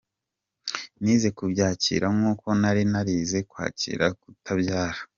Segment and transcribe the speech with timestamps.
[1.01, 4.99] Nize kubyakira nk’uko nari narize kwakira kutabyara.